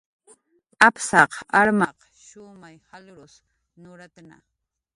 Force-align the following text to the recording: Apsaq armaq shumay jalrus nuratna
Apsaq 0.87 1.31
armaq 1.61 1.97
shumay 2.25 2.75
jalrus 2.87 3.33
nuratna 3.81 4.37